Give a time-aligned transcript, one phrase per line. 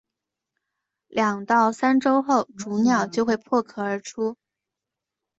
[1.09, 4.35] 两到三周后雏鸟就会破壳而出。